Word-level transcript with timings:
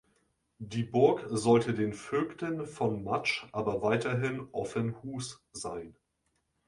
Die 0.57 0.81
Burg 0.83 1.27
sollte 1.29 1.75
den 1.75 1.93
Vögten 1.93 2.65
von 2.65 3.03
Matsch 3.03 3.45
aber 3.51 3.83
weiterhin 3.83 4.47
offen 4.51 4.99
hus 5.03 5.43
sein. 5.53 5.95